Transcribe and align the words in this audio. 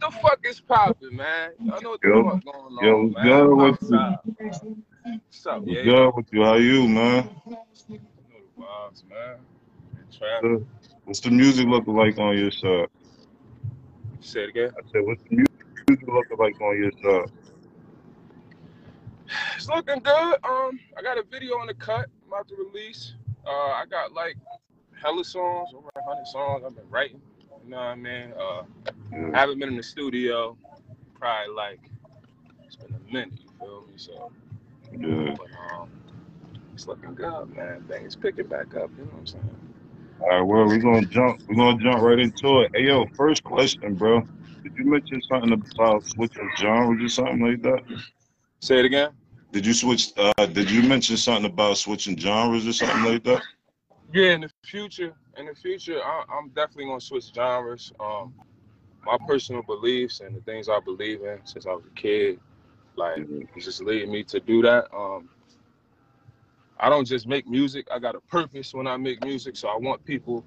what 0.00 0.12
the 0.12 0.18
fuck 0.18 0.40
is 0.44 0.60
popping, 0.60 1.16
man? 1.16 1.50
Y'all 1.60 1.80
know 1.80 1.90
what 1.90 2.00
the 2.00 2.08
Yo, 2.08 2.30
fuck 2.30 2.44
going 2.44 2.56
on, 2.56 2.84
yo, 2.84 3.08
man. 3.08 3.56
what's 3.56 3.78
good 3.88 4.18
with 4.24 4.62
you? 4.62 4.84
What's 5.02 5.46
up, 5.46 5.60
What's 5.60 5.72
yeah? 5.72 5.82
good 5.82 6.10
with 6.14 6.26
you? 6.32 6.44
How 6.44 6.54
you, 6.54 6.88
man? 6.88 7.30
You 7.46 7.52
know 7.52 7.60
the 8.56 8.62
vibes, 8.62 9.02
man. 9.08 10.66
What's 11.04 11.20
the 11.20 11.30
music 11.30 11.66
looking 11.66 11.96
like 11.96 12.18
on 12.18 12.36
your 12.36 12.50
side? 12.50 12.88
Say 14.20 14.44
it 14.44 14.50
again. 14.50 14.70
I 14.78 14.82
said, 14.92 15.02
what's 15.04 15.22
the 15.22 15.36
music 15.36 16.08
looking 16.08 16.36
like 16.38 16.60
on 16.60 16.76
your 16.76 16.92
side? 17.02 17.30
It's 19.56 19.68
looking 19.68 20.00
good. 20.00 20.36
Um, 20.44 20.78
I 20.96 21.02
got 21.02 21.18
a 21.18 21.22
video 21.22 21.54
on 21.54 21.66
the 21.66 21.74
cut. 21.74 22.08
I'm 22.24 22.32
about 22.32 22.48
to 22.48 22.56
release. 22.56 23.14
Uh, 23.46 23.50
I 23.50 23.84
got 23.90 24.12
like 24.12 24.36
hella 25.00 25.24
songs, 25.24 25.70
over 25.74 25.88
a 25.96 26.02
hundred 26.02 26.26
songs 26.26 26.64
I've 26.66 26.74
been 26.74 26.88
writing. 26.90 27.20
You 27.68 27.74
know 27.74 27.80
what 27.80 27.86
I 27.88 27.94
mean? 27.96 28.32
Uh, 28.32 28.62
I 29.34 29.40
haven't 29.40 29.58
been 29.58 29.68
in 29.68 29.76
the 29.76 29.82
studio 29.82 30.56
probably 31.20 31.54
like 31.54 31.80
it's 32.64 32.76
been 32.76 32.94
a 32.94 33.12
minute. 33.12 33.34
You 33.38 33.50
feel 33.60 33.84
me? 33.86 33.92
So, 33.96 34.32
yeah. 34.90 35.36
but 35.36 35.48
um, 35.74 35.90
it's 36.72 36.86
looking 36.86 37.14
good, 37.14 37.54
man. 37.54 37.84
Things 37.86 38.16
picking 38.16 38.46
back 38.46 38.74
up. 38.74 38.90
You 38.96 39.04
know 39.04 39.10
what 39.10 39.18
I'm 39.18 39.26
saying? 39.26 39.56
All 40.20 40.28
right, 40.28 40.40
well, 40.40 40.66
we're 40.66 40.78
gonna 40.78 41.04
jump. 41.04 41.42
We're 41.46 41.56
gonna 41.56 41.76
jump 41.76 42.00
right 42.00 42.18
into 42.18 42.60
it. 42.62 42.70
Hey, 42.74 42.84
yo, 42.84 43.04
first 43.14 43.44
question, 43.44 43.96
bro. 43.96 44.22
Did 44.62 44.72
you 44.74 44.86
mention 44.86 45.20
something 45.28 45.52
about 45.52 46.06
switching 46.06 46.50
genres 46.56 47.04
or 47.04 47.08
something 47.10 47.40
like 47.40 47.60
that? 47.64 47.82
Say 48.60 48.78
it 48.78 48.86
again. 48.86 49.10
Did 49.52 49.66
you 49.66 49.74
switch? 49.74 50.12
Uh, 50.16 50.46
did 50.46 50.70
you 50.70 50.84
mention 50.84 51.18
something 51.18 51.44
about 51.44 51.76
switching 51.76 52.16
genres 52.16 52.66
or 52.66 52.72
something 52.72 53.12
like 53.12 53.24
that? 53.24 53.42
Yeah, 54.12 54.32
in 54.32 54.42
the 54.42 54.50
future, 54.64 55.14
in 55.36 55.46
the 55.46 55.54
future, 55.54 56.00
I, 56.02 56.24
I'm 56.30 56.48
definitely 56.50 56.86
gonna 56.86 57.00
switch 57.00 57.32
genres. 57.34 57.92
Um, 58.00 58.34
my 59.04 59.18
personal 59.26 59.62
beliefs 59.62 60.20
and 60.20 60.36
the 60.36 60.40
things 60.42 60.68
I 60.68 60.80
believe 60.80 61.22
in 61.22 61.40
since 61.44 61.66
I 61.66 61.72
was 61.72 61.84
a 61.86 61.94
kid, 62.00 62.40
like 62.96 63.26
it's 63.56 63.64
just 63.66 63.82
leading 63.82 64.12
me 64.12 64.24
to 64.24 64.40
do 64.40 64.62
that. 64.62 64.86
Um, 64.94 65.28
I 66.80 66.88
don't 66.90 67.06
just 67.06 67.26
make 67.26 67.48
music; 67.48 67.86
I 67.92 67.98
got 67.98 68.14
a 68.14 68.20
purpose 68.20 68.74
when 68.74 68.86
I 68.86 68.96
make 68.96 69.24
music. 69.24 69.56
So 69.56 69.68
I 69.68 69.76
want 69.76 70.04
people 70.04 70.44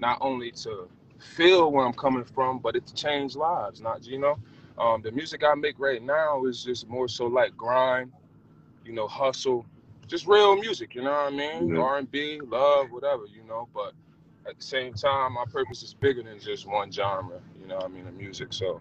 not 0.00 0.18
only 0.20 0.50
to 0.52 0.88
feel 1.18 1.72
where 1.72 1.86
I'm 1.86 1.94
coming 1.94 2.24
from, 2.24 2.58
but 2.60 2.76
it 2.76 2.86
to 2.86 2.94
change 2.94 3.36
lives. 3.36 3.80
Not 3.80 4.06
you 4.06 4.18
know, 4.18 4.38
um, 4.78 5.02
the 5.02 5.12
music 5.12 5.42
I 5.44 5.54
make 5.54 5.78
right 5.78 6.02
now 6.02 6.44
is 6.46 6.64
just 6.64 6.88
more 6.88 7.08
so 7.08 7.26
like 7.26 7.56
grind, 7.56 8.12
you 8.84 8.92
know, 8.92 9.08
hustle, 9.08 9.66
just 10.06 10.26
real 10.26 10.56
music. 10.56 10.94
You 10.94 11.02
know 11.02 11.10
what 11.10 11.32
I 11.32 11.36
mean? 11.36 11.76
R 11.76 11.98
and 11.98 12.10
B, 12.10 12.40
love, 12.40 12.90
whatever. 12.90 13.24
You 13.26 13.44
know, 13.48 13.68
but 13.74 13.92
at 14.48 14.58
the 14.58 14.64
same 14.64 14.94
time, 14.94 15.34
my 15.34 15.44
purpose 15.50 15.82
is 15.82 15.94
bigger 15.94 16.22
than 16.22 16.38
just 16.40 16.66
one 16.66 16.90
genre. 16.90 17.40
You 17.60 17.66
know 17.66 17.76
what 17.76 17.84
I 17.84 17.88
mean? 17.88 18.04
The 18.04 18.12
music. 18.12 18.52
So 18.52 18.80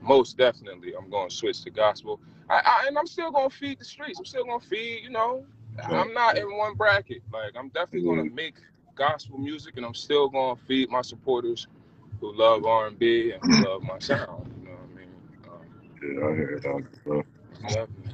most 0.00 0.36
definitely, 0.36 0.94
I'm 0.96 1.10
going 1.10 1.28
to 1.28 1.34
switch 1.34 1.62
to 1.64 1.70
gospel. 1.70 2.20
I, 2.48 2.60
I 2.64 2.84
and 2.88 2.98
I'm 2.98 3.06
still 3.06 3.30
going 3.30 3.50
to 3.50 3.56
feed 3.56 3.78
the 3.78 3.84
streets. 3.84 4.18
I'm 4.18 4.24
still 4.24 4.44
going 4.44 4.60
to 4.60 4.66
feed. 4.66 5.02
You 5.04 5.10
know, 5.10 5.44
I'm 5.84 6.12
not 6.12 6.36
in 6.36 6.56
one 6.56 6.74
bracket. 6.74 7.22
Like 7.32 7.52
I'm 7.56 7.68
definitely 7.68 8.02
going 8.02 8.28
to 8.28 8.34
make 8.34 8.54
gospel 8.94 9.38
music, 9.38 9.74
and 9.76 9.86
I'm 9.86 9.94
still 9.94 10.28
going 10.28 10.56
to 10.56 10.62
feed 10.64 10.90
my 10.90 11.02
supporters 11.02 11.66
who 12.20 12.36
love 12.36 12.64
R&B 12.64 13.32
and 13.32 13.42
who 13.42 13.68
love 13.68 13.82
my 13.82 13.98
sound. 13.98 14.52
You 14.60 14.68
know 14.68 14.76
what 14.76 14.88
I 14.92 14.96
mean? 14.96 15.08
Um, 15.48 16.18
yeah. 16.18 16.26
I 16.26 16.36
hear 16.36 16.60
that, 16.62 17.04
bro. 17.04 17.22
definitely. 17.62 18.12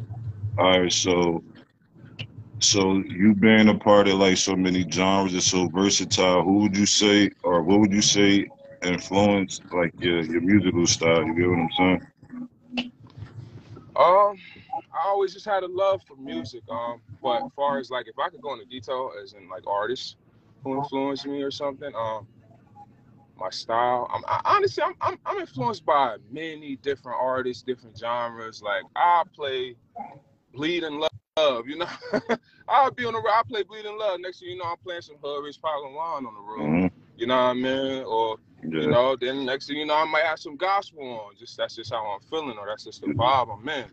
All 0.56 0.81
right, 0.81 0.92
so 0.92 1.42
so 2.61 2.98
you 2.98 3.34
being 3.34 3.69
a 3.69 3.75
part 3.78 4.09
of 4.09 4.14
like 4.14 4.37
so 4.37 4.56
many 4.56 4.89
genres 4.91 5.33
and 5.33 5.42
so 5.42 5.69
versatile, 5.69 6.42
who 6.42 6.59
would 6.61 6.77
you 6.77 6.87
say, 6.87 7.31
or 7.42 7.62
what 7.62 7.81
would 7.81 7.92
you 7.92 8.03
say, 8.03 8.48
influenced 8.83 9.62
like 9.73 9.92
your 9.98 10.23
your 10.25 10.41
musical 10.41 10.86
style? 10.86 11.24
You 11.24 11.35
get 11.35 11.48
what 11.48 11.58
I'm 11.58 11.70
saying? 11.77 12.07
Um, 13.97 14.39
I 14.92 15.07
always 15.07 15.33
just 15.33 15.47
had 15.47 15.63
a 15.63 15.68
love 15.68 16.02
for 16.07 16.17
music. 16.17 16.63
Um, 16.70 17.01
but 17.23 17.45
as 17.45 17.52
far 17.57 17.79
as 17.79 17.91
like 17.91 18.07
if 18.08 18.18
I 18.18 18.29
could 18.29 18.42
go 18.42 18.52
into 18.52 18.67
detail, 18.67 19.13
as 19.23 19.33
in 19.33 19.48
like 19.48 19.67
artists 19.67 20.17
who 20.64 20.77
influenced 20.79 21.27
me 21.27 21.42
or 21.42 21.51
something, 21.51 21.92
um, 21.95 22.27
my 23.39 23.51
style. 23.51 24.08
I'm 24.13 24.23
I, 24.27 24.41
honestly 24.57 24.83
I'm, 24.83 24.95
I'm 25.01 25.18
I'm 25.24 25.39
influenced 25.39 25.85
by 25.85 26.17
many 26.30 26.77
different 26.77 27.18
artists, 27.20 27.63
different 27.63 27.97
genres. 27.98 28.63
Like 28.63 28.83
I 28.97 29.23
play 29.35 29.77
Bleeding 30.52 30.98
Love, 30.98 31.08
you 31.66 31.76
know. 31.78 31.86
I'll 32.68 32.90
be 32.90 33.04
on 33.06 33.14
the 33.14 33.18
road, 33.18 33.32
I 33.34 33.42
play 33.48 33.62
Bleeding 33.62 33.98
Love. 33.98 34.20
Next 34.20 34.40
thing 34.40 34.50
you 34.50 34.58
know, 34.58 34.64
I'm 34.66 34.76
playing 34.84 35.02
some 35.02 35.16
Hood 35.22 35.44
Rich 35.44 35.60
Pablo 35.62 35.92
Juan 35.94 36.26
on 36.26 36.34
the 36.34 36.40
road. 36.40 36.80
hmm 36.82 36.86
You 37.16 37.26
know 37.26 37.36
what 37.36 37.42
I 37.42 37.54
mean? 37.54 38.04
Or 38.04 38.36
you 38.62 38.88
know, 38.88 39.16
then 39.16 39.46
next 39.46 39.66
thing 39.68 39.78
you 39.78 39.86
know, 39.86 39.94
I 39.94 40.04
might 40.04 40.24
have 40.24 40.38
some 40.38 40.56
gospel 40.56 41.02
on. 41.02 41.36
Just 41.38 41.56
that's 41.56 41.76
just 41.76 41.92
how 41.92 42.04
I'm 42.06 42.20
feeling, 42.28 42.58
or 42.58 42.66
that's 42.66 42.84
just 42.84 43.00
the 43.00 43.08
vibe 43.08 43.48
I'm 43.56 43.68
in. 43.68 43.86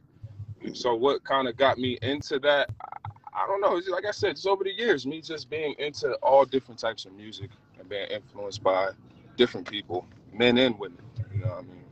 So 0.75 0.95
what 0.95 1.23
kind 1.23 1.47
of 1.47 1.57
got 1.57 1.78
me 1.78 1.97
into 2.01 2.39
that? 2.39 2.69
I, 2.81 3.44
I 3.44 3.47
don't 3.47 3.62
know. 3.62 3.77
It's 3.77 3.88
just, 3.88 3.95
like 3.95 4.06
I 4.06 4.12
said, 4.12 4.35
just 4.35 4.47
over 4.47 4.63
the 4.63 4.73
years, 4.73 5.06
me 5.06 5.22
just 5.22 5.50
being 5.50 5.75
into 5.79 6.13
all 6.23 6.45
different 6.45 6.79
types 6.79 7.06
of 7.06 7.13
music 7.13 7.51
and 7.79 7.88
being 7.89 8.07
influenced 8.09 8.63
by 8.63 8.89
different 9.38 9.69
people, 9.69 10.06
men 10.33 10.57
and 10.57 10.77
women. 10.79 11.00
You 11.33 11.41
know 11.41 11.47
what 11.47 11.59
I 11.59 11.62
mean? 11.62 11.85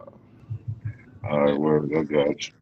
Uh, 0.00 1.30
all 1.30 1.40
right, 1.40 1.56
yeah. 1.58 1.58
word, 1.58 1.92
I 1.96 2.02
got 2.04 2.48
you. 2.48 2.54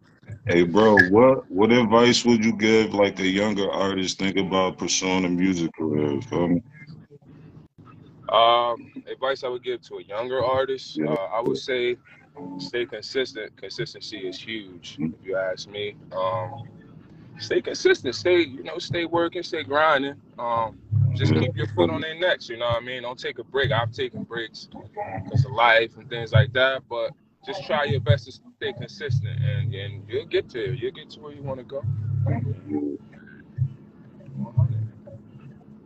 Hey, 0.46 0.62
bro, 0.62 0.98
what 0.98 1.50
what 1.50 1.72
advice 1.72 2.24
would 2.24 2.44
you 2.44 2.52
give 2.56 2.94
like 2.94 3.18
a 3.20 3.26
younger 3.26 3.70
artist 3.70 4.18
think 4.18 4.36
about 4.36 4.78
pursuing 4.78 5.24
a 5.24 5.28
music 5.28 5.72
career? 5.74 6.20
Feel 6.22 6.48
me? 6.48 6.62
Um, 8.28 8.90
advice 9.10 9.44
I 9.44 9.48
would 9.48 9.62
give 9.64 9.80
to 9.82 9.96
a 9.96 10.02
younger 10.02 10.42
artist, 10.44 11.00
Yeah, 11.00 11.06
uh, 11.06 11.26
I 11.32 11.40
would 11.40 11.56
say 11.58 11.96
stay 12.58 12.86
consistent. 12.86 13.56
Consistency 13.56 14.26
is 14.26 14.38
huge, 14.40 15.00
if 15.00 15.26
you 15.26 15.36
ask 15.36 15.68
me. 15.68 15.96
Um, 16.12 16.54
stay 17.38 17.60
consistent. 17.60 18.14
Stay, 18.14 18.40
you 18.40 18.62
know, 18.64 18.78
stay 18.78 19.04
working, 19.04 19.42
stay 19.42 19.62
grinding. 19.64 20.14
Um, 20.38 20.78
just 21.14 21.34
yeah, 21.34 21.40
keep 21.40 21.56
your 21.56 21.66
foot 21.68 21.90
on 21.90 22.00
their 22.00 22.14
necks. 22.18 22.48
You 22.48 22.56
know 22.58 22.66
what 22.66 22.82
I 22.82 22.84
mean? 22.84 23.02
Don't 23.02 23.18
take 23.18 23.38
a 23.38 23.44
break. 23.44 23.72
I've 23.72 23.92
taken 23.92 24.24
breaks 24.24 24.68
because 25.24 25.44
of 25.44 25.52
life 25.52 25.96
and 25.96 26.08
things 26.08 26.32
like 26.32 26.52
that, 26.54 26.82
but 26.88 27.12
just 27.46 27.64
try 27.64 27.84
your 27.84 28.00
best 28.00 28.26
to 28.26 28.32
stay 28.32 28.72
consistent, 28.72 29.38
and 29.40 29.74
and 29.74 30.04
you'll 30.08 30.26
get 30.26 30.48
there. 30.52 30.72
You'll 30.72 30.92
get 30.92 31.10
to 31.10 31.20
where 31.20 31.32
you 31.32 31.42
want 31.42 31.60
to 31.60 31.64
go. 31.64 31.82
yeah. 32.68 32.96
100. 34.36 34.90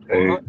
Hey, 0.08 0.28
100. 0.28 0.44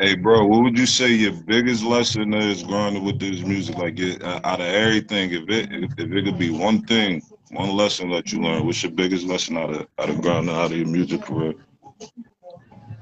Hey, 0.00 0.14
bro, 0.14 0.46
what 0.46 0.62
would 0.62 0.78
you 0.78 0.86
say 0.86 1.10
your 1.10 1.32
biggest 1.32 1.82
lesson 1.82 2.32
is 2.32 2.62
grinding 2.62 3.04
with 3.04 3.18
this 3.18 3.42
music? 3.42 3.76
Like, 3.78 3.98
it, 3.98 4.22
uh, 4.22 4.40
out 4.44 4.60
of 4.60 4.66
everything, 4.66 5.32
if 5.32 5.48
it 5.48 5.72
if, 5.72 5.92
if 5.98 6.12
it 6.12 6.24
could 6.24 6.38
be 6.38 6.50
one 6.50 6.82
thing, 6.82 7.20
one 7.50 7.70
lesson 7.76 8.10
that 8.10 8.32
you 8.32 8.40
learned, 8.40 8.64
what's 8.64 8.82
your 8.82 8.92
biggest 8.92 9.26
lesson 9.26 9.56
out 9.56 9.70
of 9.70 9.88
out 9.98 10.08
of 10.08 10.20
grinding 10.22 10.54
out 10.54 10.70
of 10.70 10.76
your 10.76 10.86
music 10.86 11.22
career? 11.22 11.54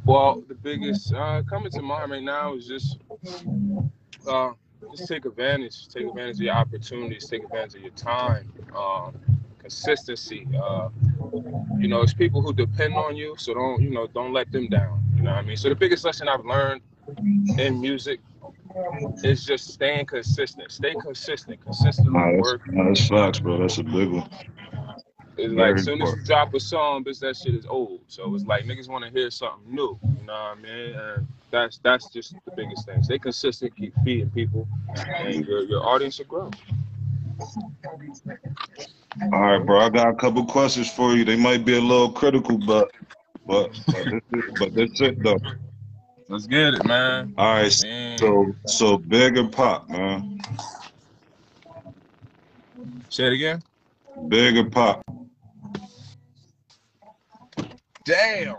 Well, 0.06 0.42
the 0.48 0.54
biggest 0.54 1.12
uh, 1.12 1.42
coming 1.48 1.70
to 1.72 1.82
mind 1.82 2.12
right 2.12 2.22
now 2.22 2.54
is 2.54 2.66
just 2.66 2.98
uh, 4.26 4.52
just 4.90 5.08
take 5.08 5.24
advantage, 5.24 5.88
take 5.88 6.06
advantage 6.06 6.36
of 6.36 6.42
your 6.42 6.54
opportunities, 6.54 7.28
take 7.28 7.44
advantage 7.44 7.76
of 7.76 7.82
your 7.82 7.90
time, 7.92 8.52
um, 8.76 9.14
consistency. 9.58 10.46
Uh, 10.60 10.88
you 11.78 11.88
know, 11.88 12.02
it's 12.02 12.14
people 12.14 12.42
who 12.42 12.52
depend 12.52 12.94
on 12.94 13.16
you, 13.16 13.34
so 13.38 13.54
don't 13.54 13.82
you 13.82 13.90
know, 13.90 14.06
don't 14.08 14.32
let 14.32 14.50
them 14.52 14.68
down. 14.68 15.00
You 15.16 15.22
know 15.22 15.32
what 15.32 15.38
I 15.38 15.42
mean? 15.42 15.56
So 15.56 15.68
the 15.68 15.74
biggest 15.74 16.04
lesson 16.04 16.28
I've 16.28 16.44
learned 16.44 16.82
in 17.58 17.80
music 17.80 18.20
is 19.22 19.44
just 19.44 19.68
staying 19.72 20.06
consistent. 20.06 20.70
Stay 20.72 20.94
consistent, 20.94 21.60
consistently 21.62 22.12
Nah, 22.12 22.32
that's 22.32 22.52
work. 22.52 22.62
nah, 22.66 22.84
that's 22.88 23.08
facts, 23.08 23.40
bro. 23.40 23.58
That's 23.58 23.78
a 23.78 23.84
big 23.84 24.10
one. 24.10 24.28
It's 25.36 25.52
like 25.52 25.68
Very 25.68 25.72
as 25.74 25.84
soon 25.84 26.02
as 26.02 26.14
you 26.14 26.22
drop 26.24 26.54
a 26.54 26.60
song, 26.60 27.04
bitch, 27.04 27.20
that 27.20 27.36
shit 27.36 27.54
is 27.54 27.66
old. 27.66 28.00
So 28.08 28.34
it's 28.34 28.44
like 28.44 28.64
niggas 28.64 28.88
want 28.88 29.04
to 29.04 29.10
hear 29.10 29.30
something 29.30 29.74
new. 29.74 29.98
You 30.18 30.26
know 30.26 30.32
what 30.32 30.38
I 30.38 30.54
mean? 30.56 30.94
And 30.94 31.26
that's 31.50 31.78
that's 31.78 32.06
just 32.06 32.34
the 32.44 32.50
biggest 32.52 32.86
thing. 32.86 33.02
Stay 33.02 33.18
consistent, 33.18 33.76
keep 33.76 33.94
feeding 34.04 34.30
people, 34.30 34.68
and 35.16 35.46
your 35.46 35.64
your 35.64 35.86
audience 35.86 36.18
will 36.18 36.26
grow. 36.26 36.50
All 39.32 39.40
right, 39.40 39.64
bro. 39.64 39.80
I 39.80 39.88
got 39.88 40.08
a 40.08 40.14
couple 40.14 40.44
questions 40.44 40.90
for 40.90 41.14
you. 41.14 41.24
They 41.24 41.36
might 41.36 41.64
be 41.64 41.76
a 41.76 41.80
little 41.80 42.10
critical, 42.10 42.58
but 42.58 42.90
but 43.46 43.70
but 43.86 44.04
this 44.04 44.22
is, 44.32 44.58
but 44.58 44.74
that's 44.74 45.00
it 45.00 45.22
though. 45.22 45.40
Let's 46.28 46.46
get 46.46 46.74
it, 46.74 46.84
man. 46.84 47.34
All 47.38 47.54
right, 47.54 47.72
Man, 47.82 48.18
so 48.18 48.54
so 48.66 48.98
big 48.98 49.38
or 49.38 49.48
Pac, 49.48 49.88
man. 49.88 50.40
say 53.08 53.26
it 53.26 53.32
again. 53.32 53.62
Big 54.28 54.56
or 54.56 54.68
Pac. 54.68 55.00
Damn, 58.04 58.56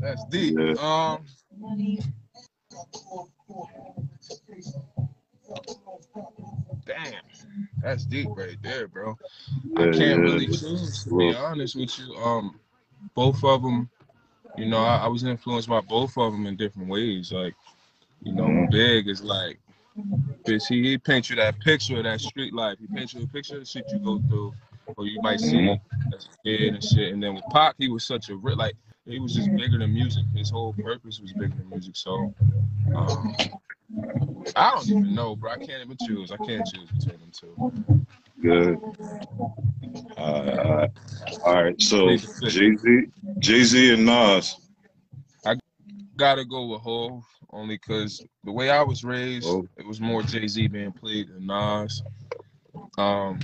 that's 0.00 0.24
deep. 0.24 0.56
Yeah. 0.58 0.74
Um, 0.78 1.24
damn, 6.86 7.22
that's 7.82 8.04
deep 8.04 8.28
right 8.36 8.58
there, 8.62 8.88
bro. 8.88 9.18
I 9.76 9.86
can't 9.86 9.98
yeah. 9.98 10.16
really 10.22 10.46
choose 10.46 11.04
to 11.04 11.16
be 11.16 11.34
honest 11.34 11.76
with 11.76 11.98
you. 11.98 12.14
Um, 12.16 12.60
both 13.14 13.42
of 13.44 13.62
them, 13.62 13.88
you 14.56 14.66
know, 14.66 14.78
I, 14.78 14.98
I 14.98 15.08
was 15.08 15.24
influenced 15.24 15.68
by 15.68 15.80
both 15.80 16.16
of 16.18 16.32
them 16.32 16.46
in 16.46 16.56
different 16.56 16.88
ways. 16.88 17.32
Like, 17.32 17.54
you 18.22 18.32
know, 18.32 18.44
mhm. 18.44 18.70
Big 18.70 19.08
is 19.08 19.22
like 19.22 19.58
Cause 20.46 20.66
he, 20.66 20.82
he 20.82 20.98
paints 20.98 21.30
you 21.30 21.36
that 21.36 21.60
picture 21.60 21.98
of 21.98 22.04
that 22.04 22.20
street 22.20 22.54
life. 22.54 22.78
He 22.80 22.86
paints 22.88 23.14
you 23.14 23.22
a 23.22 23.26
picture 23.26 23.56
of 23.56 23.62
the 23.62 23.66
shit 23.66 23.92
you 23.92 23.98
go 23.98 24.20
through, 24.28 24.54
or 24.96 25.06
you 25.06 25.20
might 25.20 25.40
see 25.40 25.56
Mhm. 25.56 25.80
as 26.14 26.26
a 26.26 26.48
kid 26.48 26.74
and 26.74 26.82
shit. 26.84 27.12
And 27.12 27.22
then 27.22 27.34
with 27.34 27.44
Pac, 27.50 27.76
he 27.78 27.88
was 27.88 28.04
such 28.04 28.30
a 28.30 28.34
like 28.34 28.76
he 29.06 29.18
was 29.18 29.34
just 29.34 29.54
bigger 29.56 29.78
than 29.78 29.92
music. 29.92 30.24
His 30.34 30.50
whole 30.50 30.72
purpose 30.74 31.20
was 31.20 31.32
bigger 31.32 31.54
than 31.56 31.70
music. 31.70 31.96
So 31.96 32.34
um, 32.94 33.34
I 34.56 34.70
don't 34.74 34.88
even 34.88 35.14
know, 35.14 35.36
bro. 35.36 35.52
I 35.52 35.56
can't 35.56 35.82
even 35.84 35.96
choose. 35.96 36.30
I 36.30 36.36
can't 36.36 36.66
choose 36.66 36.90
between 36.90 37.20
them 37.20 37.30
two. 37.32 37.56
Good. 38.42 38.78
All 40.16 40.44
right, 40.44 40.90
all 41.44 41.62
right. 41.64 41.80
So. 41.80 42.16
Jay 42.16 42.76
Z, 42.76 43.06
Jay 43.38 43.64
Z 43.64 43.94
and 43.94 44.06
Nas. 44.06 44.56
I 45.46 45.56
gotta 46.16 46.44
go 46.44 46.66
with 46.66 46.82
Hov 46.82 47.22
only 47.52 47.76
because 47.76 48.24
the 48.44 48.52
way 48.52 48.70
I 48.70 48.82
was 48.82 49.04
raised, 49.04 49.46
Hov. 49.46 49.66
it 49.76 49.86
was 49.86 50.00
more 50.00 50.22
Jay 50.22 50.46
Z 50.46 50.68
being 50.68 50.92
played 50.92 51.28
than 51.28 51.46
Nas. 51.46 52.02
Um, 52.98 53.40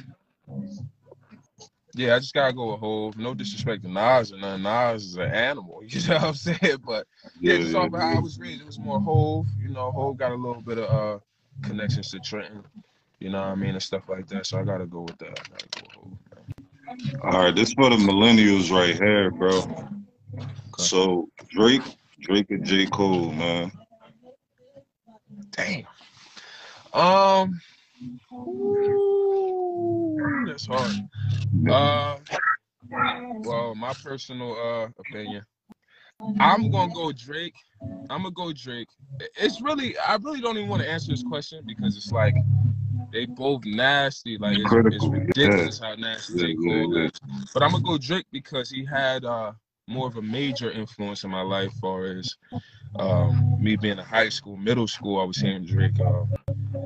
yeah, 1.96 2.14
I 2.14 2.18
just 2.18 2.34
gotta 2.34 2.52
go 2.52 2.72
with 2.72 2.80
Hov. 2.80 3.16
No 3.16 3.34
disrespect 3.34 3.82
to 3.82 3.90
Nas 3.90 4.30
and 4.30 4.40
nothing. 4.42 4.62
Nas 4.62 5.04
is 5.04 5.16
an 5.16 5.30
animal, 5.30 5.82
you 5.86 6.06
know 6.08 6.14
what 6.14 6.24
I'm 6.24 6.34
saying? 6.34 6.78
But 6.84 7.06
yeah, 7.40 7.54
Yeah, 7.54 7.58
just 7.58 7.74
off 7.74 7.92
of 7.92 8.00
how. 8.00 8.16
I 8.16 8.20
was 8.20 8.38
raised, 8.38 8.60
it 8.60 8.66
was 8.66 8.78
more 8.78 9.00
Hov. 9.00 9.46
You 9.60 9.70
know, 9.70 9.90
Hov 9.90 10.16
got 10.18 10.32
a 10.32 10.34
little 10.34 10.62
bit 10.62 10.78
of 10.78 10.90
uh 10.90 11.18
connections 11.62 12.10
to 12.10 12.20
Trenton. 12.20 12.62
You 13.18 13.30
know 13.30 13.40
what 13.40 13.48
I 13.48 13.54
mean 13.54 13.70
and 13.70 13.82
stuff 13.82 14.08
like 14.08 14.26
that. 14.28 14.46
So 14.46 14.58
I 14.58 14.62
gotta 14.62 14.86
go 14.86 15.00
with 15.02 15.18
that. 15.18 15.28
I 15.28 15.42
gotta 15.50 15.68
go 15.94 16.10
with. 16.10 16.18
Man. 16.36 17.20
All 17.22 17.42
right, 17.44 17.54
this 17.54 17.72
for 17.72 17.90
the 17.90 17.96
millennials 17.96 18.70
right 18.70 18.94
here, 18.94 19.30
bro. 19.30 19.62
So 20.78 21.28
Drake, 21.48 21.82
Drake 22.20 22.50
and 22.50 22.64
J. 22.64 22.86
Cole, 22.86 23.32
man. 23.32 23.72
Damn. 25.50 25.86
Um. 26.92 27.60
ooh, 28.32 29.25
that's 30.44 30.66
hard. 30.66 30.92
Uh. 31.68 32.16
Well, 33.44 33.74
my 33.74 33.94
personal 34.02 34.52
uh 34.58 34.88
opinion, 34.98 35.44
I'm 36.40 36.70
gonna 36.70 36.92
go 36.92 37.12
Drake. 37.12 37.54
I'm 38.10 38.22
gonna 38.22 38.32
go 38.32 38.52
Drake. 38.52 38.88
It's 39.36 39.60
really, 39.60 39.96
I 39.98 40.16
really 40.16 40.40
don't 40.40 40.56
even 40.56 40.68
want 40.68 40.82
to 40.82 40.88
answer 40.90 41.12
this 41.12 41.22
question 41.22 41.62
because 41.66 41.96
it's 41.96 42.12
like 42.12 42.34
they 43.12 43.26
both 43.26 43.64
nasty. 43.64 44.36
Like 44.38 44.58
it's, 44.58 44.72
it's 44.72 45.06
ridiculous 45.06 45.80
how 45.80 45.94
nasty 45.94 46.56
Yeah, 46.60 46.72
yeah, 46.72 46.86
yeah. 47.02 47.08
But 47.54 47.62
I'm 47.62 47.72
gonna 47.72 47.84
go 47.84 47.98
Drake 47.98 48.26
because 48.32 48.70
he 48.70 48.84
had 48.84 49.24
uh 49.24 49.52
more 49.88 50.08
of 50.08 50.16
a 50.16 50.22
major 50.22 50.70
influence 50.70 51.24
in 51.24 51.30
my 51.30 51.42
life, 51.42 51.72
as 51.72 51.78
far 51.80 52.04
as 52.06 52.36
um, 52.98 53.56
me 53.60 53.76
being 53.76 53.98
in 53.98 54.04
high 54.04 54.28
school, 54.28 54.56
middle 54.56 54.88
school. 54.88 55.20
I 55.20 55.24
was 55.24 55.38
hearing 55.38 55.64
Drake. 55.64 56.00
Um, 56.00 56.28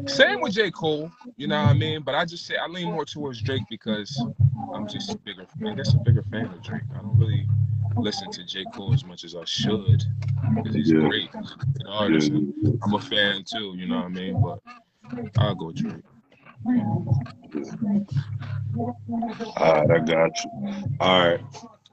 same 0.06 0.41
with 0.41 0.55
J. 0.55 0.70
Cole, 0.70 1.11
you 1.37 1.47
know 1.47 1.62
what 1.62 1.70
I 1.70 1.75
mean? 1.75 2.02
But 2.02 2.14
I 2.14 2.25
just 2.25 2.47
say 2.47 2.56
I 2.56 2.67
lean 2.67 2.91
more 2.93 3.05
towards 3.05 3.41
Drake 3.43 3.62
because 3.70 4.26
I'm 4.75 4.87
just 4.87 5.11
a 5.11 5.19
bigger, 5.19 5.47
I 5.67 5.75
guess, 5.75 5.94
a 5.94 5.99
bigger 5.99 6.23
fan 6.31 6.47
of 6.47 6.62
Drake. 6.62 6.82
I 6.94 6.99
don't 6.99 7.19
really 7.19 7.49
listen 7.97 8.31
to 8.31 8.44
J. 8.44 8.67
Cole 8.67 8.93
as 8.93 9.05
much 9.05 9.25
as 9.25 9.35
I 9.35 9.44
should 9.44 10.05
because 10.56 10.75
he's 10.75 10.91
Yeah. 10.91 11.00
great. 11.00 11.31
He's 11.41 11.52
a 11.52 11.56
good 11.79 11.87
artist. 11.88 12.32
Yeah. 12.32 12.70
I'm 12.82 12.94
a 12.94 13.00
fan 13.00 13.44
too, 13.44 13.75
you 13.76 13.87
know 13.87 13.97
what 13.97 14.05
I 14.06 14.08
mean? 14.08 14.43
But 14.43 14.58
I'll 15.38 15.55
go 15.55 15.73
Drake. 15.73 16.02
All 19.56 19.75
right, 19.75 19.91
I 19.91 19.99
got 19.99 20.44
you. 20.44 20.50
All 21.00 21.25
right. 21.29 21.41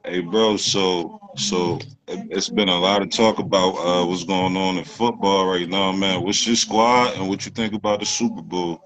Hey, 0.04 0.20
bro. 0.20 0.56
So, 0.56 1.20
so 1.36 1.78
it- 2.06 2.26
it's 2.30 2.48
been 2.48 2.68
a 2.68 2.78
lot 2.78 3.02
of 3.02 3.10
talk 3.10 3.38
about 3.38 3.74
uh, 3.76 4.06
what's 4.06 4.24
going 4.24 4.56
on 4.56 4.78
in 4.78 4.84
football 4.84 5.46
right 5.46 5.68
now, 5.68 5.92
man. 5.92 6.22
What's 6.22 6.46
your 6.46 6.56
squad 6.56 7.14
and 7.16 7.28
what 7.28 7.44
you 7.46 7.52
think 7.52 7.74
about 7.74 8.00
the 8.00 8.06
Super 8.06 8.42
Bowl? 8.42 8.80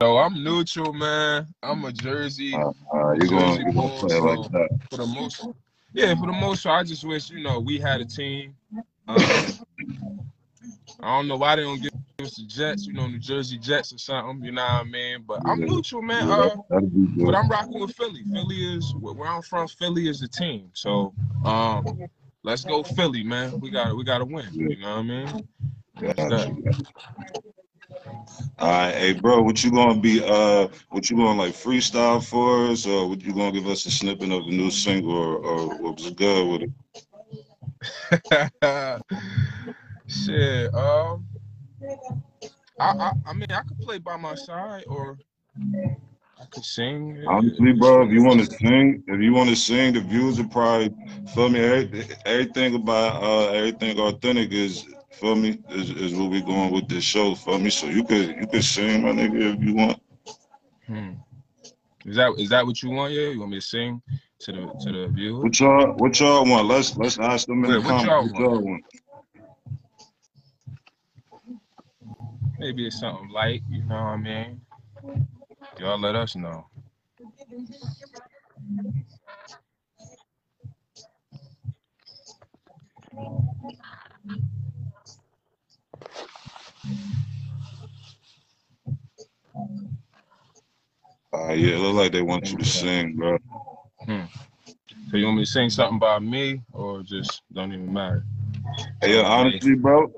So 0.00 0.18
I'm 0.18 0.42
neutral, 0.42 0.92
man. 0.92 1.46
I'm 1.62 1.84
a 1.84 1.92
Jersey 1.92 2.54
Uh, 2.54 2.70
uh, 2.94 3.12
you're 3.12 3.28
going 3.28 3.72
gonna 3.74 3.90
play 4.00 4.16
it 4.16 4.22
like 4.22 4.50
that. 4.52 4.68
for 4.90 4.98
the 4.98 5.06
most. 5.06 5.48
Yeah, 5.92 6.14
for 6.14 6.26
the 6.26 6.32
most 6.32 6.62
part, 6.64 6.80
I 6.80 6.88
just 6.88 7.04
wish 7.04 7.30
you 7.30 7.42
know 7.42 7.60
we 7.60 7.78
had 7.78 8.00
a 8.00 8.04
team. 8.04 8.56
Um, 9.08 9.58
I 11.00 11.16
don't 11.16 11.28
know 11.28 11.36
why 11.36 11.56
they 11.56 11.62
don't 11.62 11.80
give 11.80 11.89
us 12.24 12.36
the 12.36 12.44
Jets, 12.44 12.86
you 12.86 12.92
know, 12.92 13.06
New 13.06 13.18
Jersey 13.18 13.58
Jets 13.58 13.92
or 13.92 13.98
something. 13.98 14.44
You 14.44 14.52
know 14.52 14.62
what 14.62 14.68
I 14.68 14.84
mean? 14.84 15.24
But 15.26 15.40
I'm 15.44 15.60
neutral, 15.60 16.02
man. 16.02 16.28
Uh, 16.30 16.36
that- 16.48 16.58
that'd 16.70 16.92
be 16.94 17.06
good. 17.16 17.26
but 17.26 17.34
I'm 17.34 17.48
rocking 17.48 17.80
with 17.80 17.92
Philly. 17.92 18.24
Philly 18.32 18.76
is 18.76 18.94
where 19.00 19.28
I'm 19.28 19.42
from. 19.42 19.68
Philly 19.68 20.08
is 20.08 20.20
the 20.20 20.28
team. 20.28 20.70
So 20.74 21.14
um, 21.44 21.98
let's 22.42 22.64
go 22.64 22.82
Philly, 22.82 23.22
man. 23.22 23.58
We 23.60 23.70
got 23.70 23.96
we 23.96 24.04
got 24.04 24.18
to 24.18 24.24
win. 24.24 24.46
You 24.52 24.76
know 24.78 24.90
what 24.96 24.98
I 24.98 25.02
mean? 25.02 25.48
That's 26.00 26.18
Got 26.18 26.30
that. 26.30 26.48
you. 26.48 26.84
All 28.58 28.68
right, 28.68 28.94
hey, 28.94 29.12
bro. 29.14 29.40
What 29.42 29.64
you 29.64 29.70
gonna 29.70 29.98
be? 29.98 30.22
Uh, 30.22 30.68
what 30.90 31.08
you 31.10 31.16
gonna 31.16 31.38
like 31.38 31.52
freestyle 31.54 32.22
for 32.22 32.66
us, 32.66 32.86
or 32.86 33.08
what 33.08 33.22
you 33.22 33.32
gonna 33.32 33.52
give 33.52 33.66
us 33.66 33.86
a 33.86 33.90
snippet 33.90 34.30
of 34.30 34.46
a 34.46 34.50
new 34.50 34.70
single, 34.70 35.12
or, 35.16 35.36
or 35.36 35.68
what 35.78 35.96
was 35.96 36.10
good 36.10 36.46
with 36.46 36.70
it? 38.32 39.02
Shit. 40.06 40.74
Um. 40.74 41.26
I, 42.78 42.94
I 42.98 43.12
I 43.26 43.32
mean 43.32 43.46
I 43.50 43.62
could 43.62 43.80
play 43.80 43.98
by 43.98 44.16
my 44.16 44.34
side 44.34 44.84
or 44.88 45.18
I 46.40 46.44
could 46.46 46.64
sing. 46.64 47.18
Honestly, 47.26 47.72
bro, 47.72 48.04
if 48.06 48.12
you 48.12 48.22
want 48.24 48.40
to 48.40 48.46
sing, 48.46 49.02
if 49.06 49.20
you 49.20 49.32
want 49.32 49.48
to 49.50 49.56
sing, 49.56 49.92
the 49.92 50.00
views 50.00 50.38
are 50.40 50.48
probably 50.48 50.90
feel 51.34 51.48
me. 51.48 51.60
Every, 51.60 52.04
everything 52.24 52.74
about 52.74 53.22
uh, 53.22 53.50
everything 53.50 53.98
authentic 53.98 54.52
is 54.52 54.86
feel 55.12 55.36
me 55.36 55.58
is, 55.70 55.90
is 55.90 56.14
what 56.14 56.30
we 56.30 56.40
going 56.42 56.72
with 56.72 56.88
this 56.88 57.04
show. 57.04 57.34
Feel 57.34 57.58
me, 57.58 57.70
so 57.70 57.86
you 57.86 58.04
could 58.04 58.28
you 58.28 58.46
could 58.46 58.64
sing, 58.64 59.02
my 59.02 59.10
nigga, 59.10 59.54
if 59.54 59.62
you 59.62 59.74
want. 59.74 60.00
Hmm. 60.86 61.12
Is 62.04 62.16
that 62.16 62.34
is 62.38 62.48
that 62.50 62.66
what 62.66 62.82
you 62.82 62.90
want? 62.90 63.12
Yeah, 63.12 63.28
you 63.28 63.40
want 63.40 63.52
me 63.52 63.58
to 63.58 63.66
sing 63.66 64.02
to 64.40 64.52
the 64.52 64.72
to 64.80 64.92
the 64.92 65.08
viewers? 65.08 65.42
What 65.42 65.60
y'all 65.60 65.92
what 65.96 66.18
y'all 66.20 66.44
want? 66.46 66.68
Let's 66.68 66.96
let's 66.96 67.18
ask 67.18 67.46
them 67.46 67.64
in 67.64 67.72
Yeah, 67.72 67.78
the 67.78 67.82
comments. 67.82 68.32
What 68.32 68.38
y'all 68.38 68.60
want? 68.60 68.82
Maybe 72.60 72.86
it's 72.86 73.00
something 73.00 73.30
light. 73.30 73.62
You 73.70 73.82
know 73.84 73.94
what 73.94 74.00
I 74.02 74.16
mean? 74.18 74.60
Y'all 75.78 75.98
let 75.98 76.14
us 76.14 76.36
know. 76.36 76.66
Uh, 91.32 91.52
yeah, 91.54 91.76
it 91.76 91.78
look 91.78 91.94
like 91.94 92.12
they 92.12 92.20
want 92.20 92.50
you 92.50 92.58
to 92.58 92.64
sing, 92.66 93.16
bro. 93.16 93.38
Hmm. 94.04 94.24
So 95.10 95.16
you 95.16 95.24
want 95.24 95.38
me 95.38 95.44
to 95.44 95.50
sing 95.50 95.70
something 95.70 95.98
by 95.98 96.18
me 96.18 96.60
or 96.72 97.02
just 97.02 97.40
don't 97.54 97.72
even 97.72 97.90
matter? 97.90 98.22
Hey, 99.00 99.14
yo, 99.14 99.24
honestly, 99.24 99.76
bro, 99.76 100.12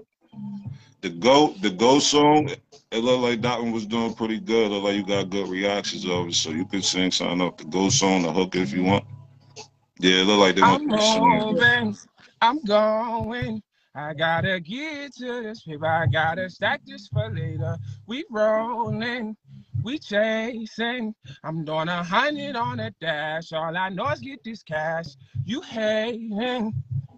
the 1.02 1.10
go 1.10 1.54
the 1.60 1.70
go 1.70 1.98
song, 1.98 2.48
it 2.90 2.98
looked 2.98 3.22
like 3.22 3.42
that 3.42 3.60
one 3.60 3.72
was 3.72 3.86
doing 3.86 4.14
pretty 4.14 4.38
good. 4.38 4.70
Look 4.70 4.84
like 4.84 4.94
you 4.94 5.04
got 5.04 5.30
good 5.30 5.48
reactions 5.48 6.06
of 6.06 6.28
it, 6.28 6.34
so 6.34 6.50
you 6.50 6.64
could 6.64 6.84
sing 6.84 7.10
something 7.10 7.42
up 7.42 7.58
the 7.58 7.64
go 7.64 7.90
song, 7.90 8.22
the 8.22 8.32
hook 8.32 8.56
if 8.56 8.72
you 8.72 8.84
want. 8.84 9.04
Yeah, 9.98 10.22
it 10.22 10.24
looked 10.24 10.40
like 10.40 10.54
they 10.56 10.62
want 10.62 10.82
I'm 10.82 10.98
to 10.98 11.60
sing. 11.60 11.96
I'm 12.40 12.60
going. 12.64 13.62
I 13.94 14.14
gotta 14.14 14.58
get 14.58 15.14
to 15.16 15.42
this 15.42 15.64
paper. 15.64 15.86
I 15.86 16.06
gotta 16.06 16.48
stack 16.48 16.80
this 16.86 17.08
for 17.08 17.28
later. 17.28 17.76
We 18.06 18.24
rolling, 18.30 19.36
we 19.82 19.98
chasing. 19.98 21.14
I'm 21.44 21.64
doing 21.64 21.88
a 21.88 22.02
hundred 22.02 22.56
on 22.56 22.80
a 22.80 22.90
dash. 23.02 23.52
All 23.52 23.76
I 23.76 23.90
know 23.90 24.08
is 24.08 24.20
get 24.20 24.42
this 24.44 24.62
cash. 24.62 25.08
You 25.44 25.60
hating, 25.60 26.72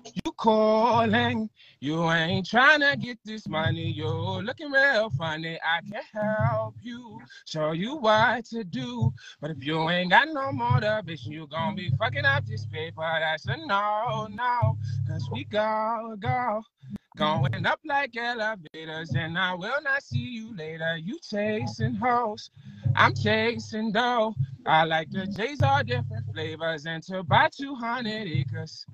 you 0.04 0.32
calling. 0.36 1.48
You 1.80 2.10
ain't 2.10 2.46
trying 2.46 2.80
to 2.80 2.96
get 2.96 3.18
this 3.24 3.48
money. 3.48 3.90
You're 3.90 4.42
looking 4.42 4.70
real 4.70 5.10
funny. 5.10 5.58
I 5.64 5.80
can 5.80 6.02
help 6.12 6.76
you, 6.82 7.20
show 7.46 7.72
you 7.72 7.96
what 7.96 8.44
to 8.46 8.64
do. 8.64 9.12
But 9.40 9.52
if 9.52 9.64
you 9.64 9.88
ain't 9.90 10.10
got 10.10 10.28
no 10.28 10.52
motivation, 10.52 11.32
you 11.32 11.46
gonna 11.46 11.76
be 11.76 11.90
fucking 11.98 12.24
up 12.24 12.46
this 12.46 12.66
paper. 12.66 13.02
That's 13.02 13.46
a 13.46 13.56
no, 13.66 14.28
no. 14.30 14.78
Cause 15.08 15.28
we 15.32 15.44
go, 15.44 16.16
go. 16.18 16.62
Going 17.16 17.64
up 17.64 17.78
like 17.84 18.16
elevators, 18.16 19.14
and 19.14 19.38
I 19.38 19.54
will 19.54 19.80
not 19.84 20.02
see 20.02 20.18
you 20.18 20.56
later. 20.56 20.96
You 20.96 21.18
chasing 21.22 21.94
hoes, 21.94 22.50
I'm 22.96 23.14
chasing 23.14 23.92
dough. 23.92 24.34
I 24.66 24.84
like 24.84 25.10
the 25.10 25.26
J's 25.26 25.62
all 25.62 25.84
different 25.84 26.26
flavors, 26.32 26.86
and 26.86 27.02
to 27.04 27.22
buy 27.22 27.50
200 27.56 28.08
acres. 28.26 28.84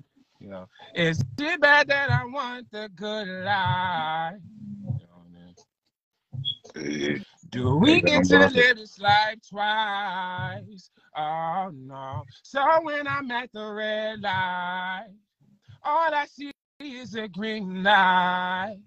You 0.41 0.49
know, 0.49 0.67
is 0.95 1.23
it 1.37 1.61
bad 1.61 1.87
that 1.89 2.09
I 2.09 2.25
want 2.25 2.71
the 2.71 2.89
good 2.95 3.27
life? 3.27 4.41
You 6.75 6.83
know, 6.83 7.13
Do 7.51 7.75
we 7.75 8.01
get 8.01 8.23
to 8.23 8.47
live 8.47 8.77
this 8.77 8.97
life 8.99 9.37
twice? 9.47 10.89
Oh 11.15 11.69
no. 11.71 12.23
So 12.41 12.65
when 12.81 13.07
I'm 13.07 13.29
at 13.29 13.51
the 13.53 13.71
red 13.71 14.21
light, 14.21 15.09
all 15.83 16.11
I 16.11 16.25
see 16.25 16.51
is 16.79 17.13
a 17.13 17.27
green 17.27 17.83
light. 17.83 18.79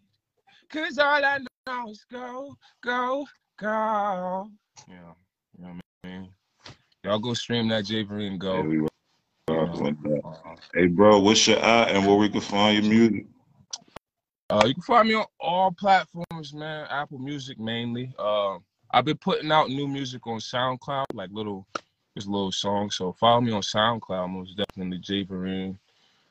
Cause 0.72 0.98
all 0.98 1.24
I 1.24 1.38
know 1.68 1.88
is 1.88 2.04
go, 2.10 2.56
go, 2.82 3.26
go. 3.60 4.50
Yeah, 4.88 5.12
you 5.56 5.64
know 5.64 5.68
what 5.68 5.84
I 6.02 6.08
mean? 6.08 6.30
Y'all 7.04 7.20
go 7.20 7.32
stream 7.32 7.68
that 7.68 7.84
Jay 7.84 8.04
Vereen 8.04 8.32
Hey, 8.32 8.38
Go. 8.38 8.88
Uh, 9.80 10.54
Hey, 10.74 10.86
bro, 10.86 11.20
what's 11.20 11.46
your 11.46 11.64
eye 11.64 11.84
and 11.90 12.06
where 12.06 12.16
we 12.16 12.28
can 12.28 12.40
find 12.40 12.84
your 12.84 12.92
music? 12.92 13.26
Uh, 14.50 14.64
you 14.66 14.74
can 14.74 14.82
find 14.82 15.08
me 15.08 15.14
on 15.14 15.24
all 15.40 15.70
platforms, 15.72 16.52
man. 16.52 16.86
Apple 16.90 17.18
Music 17.18 17.58
mainly. 17.58 18.12
Uh, 18.18 18.58
I've 18.90 19.04
been 19.04 19.16
putting 19.18 19.50
out 19.52 19.68
new 19.68 19.88
music 19.88 20.26
on 20.26 20.38
SoundCloud, 20.38 21.06
like 21.12 21.30
little, 21.32 21.66
just 22.16 22.28
little 22.28 22.52
songs. 22.52 22.96
So 22.96 23.12
follow 23.12 23.40
me 23.40 23.52
on 23.52 23.62
SoundCloud, 23.62 24.30
most 24.30 24.56
definitely 24.56 24.98
Jay 24.98 25.24
Vereen. 25.24 25.78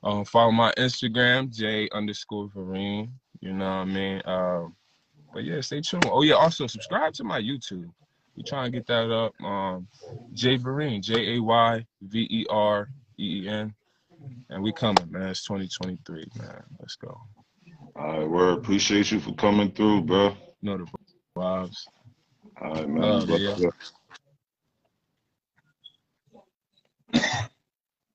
Um, 0.04 0.26
follow 0.26 0.52
my 0.52 0.72
Instagram, 0.78 1.50
J 1.50 1.90
underscore 1.94 2.50
Vereen. 2.50 3.10
You 3.40 3.54
know 3.54 3.66
what 3.66 3.72
I 3.72 3.86
mean? 3.86 4.22
Um, 4.26 4.76
but 5.34 5.44
yeah, 5.44 5.62
stay 5.62 5.82
tuned. 5.82 6.04
Oh 6.06 6.22
yeah, 6.22 6.36
also 6.36 6.68
subscribe 6.68 7.14
to 7.14 7.24
my 7.24 7.42
YouTube. 7.42 7.90
We 8.36 8.44
trying 8.44 8.72
to 8.72 8.78
get 8.78 8.88
that 8.88 9.12
up. 9.12 9.34
Um, 9.42 9.88
Jay 10.34 10.58
Vereen, 10.58 11.02
J 11.02 11.38
A 11.38 11.42
Y 11.42 11.86
V 12.02 12.28
E 12.30 12.46
R 12.50 12.90
E 13.24 13.46
E 13.46 13.50
N, 13.50 13.74
and 14.50 14.62
we 14.62 14.74
coming, 14.74 15.10
man. 15.10 15.30
It's 15.30 15.46
2023, 15.46 16.26
man. 16.38 16.64
Let's 16.80 16.96
go. 16.98 17.20
All 17.96 18.20
right, 18.20 18.30
word. 18.30 18.60
Appreciate 18.60 19.12
you 19.12 19.20
for 19.20 19.34
coming 19.34 19.72
through, 19.72 20.02
bro. 20.04 20.36
know 20.62 20.78
the 20.78 20.88
vibes. 21.38 21.78
All 22.62 22.74
right, 22.74 22.90
man. 22.90 23.28
Yeah. 23.28 23.70